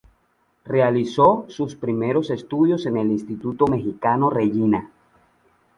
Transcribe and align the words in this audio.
Realizó 0.65 1.45
sus 1.47 1.75
primeros 1.75 2.31
estudios 2.31 2.87
en 2.87 2.97
el 2.97 3.11
Instituto 3.11 3.67
Mexicano 3.67 4.31
Regina. 4.31 4.89